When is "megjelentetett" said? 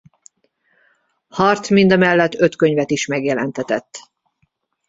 3.07-3.97